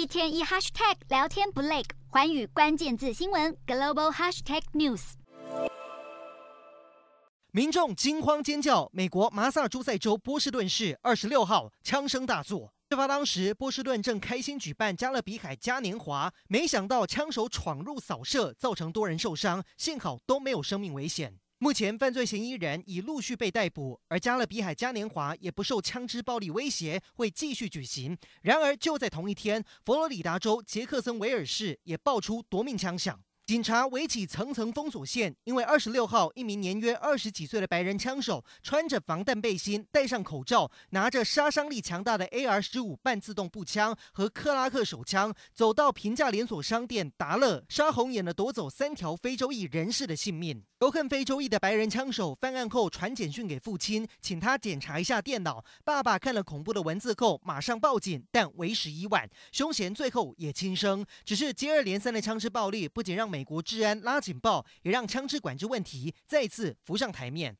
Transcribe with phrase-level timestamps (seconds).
[0.00, 5.12] 一天一 hashtag 聊天不累，寰宇关键字新闻 global hashtag news。
[7.50, 12.72] 民众惊慌尖叫，美国马萨诸塞州波士顿市二十六号枪声大作。
[12.88, 21.38] 事发当时，波士顿正开心举办加勒比海嘉年华，没想到枪手闯入扫射，造成多人受伤，幸好都没有生命危险。
[21.62, 28.16] 目前犯罪嫌疑人已陆续被逮捕，而加勒比海嘉年华也不受枪支暴力威胁，会继续举行。
[28.40, 33.20] 然而，就在同一天，佛罗里达州杰克森维尔市也爆出夺命枪响。
[33.50, 50.62] 警察围起层层封锁线，因为二十六号，一名年约二十几岁的白人枪手穿着防弹背心、戴上口罩，拿着杀伤力强大的 AR 十五半自动步枪和克拉克手枪，走到平价连锁商店达乐，杀红眼的夺走三条非洲裔人士的性命。
[50.78, 55.62] 仇恨非洲裔的白人枪手犯案后传简讯给父亲，请他检查一下电脑。
[55.84, 61.04] 爸爸看了恐怖的文字后，马上报警，但为时已晚，凶嫌最后也轻生。
[61.22, 67.56] 只是接二连三的枪支暴力，不仅让美美国治安拉警报，也让枪支管制问题再次浮上台面。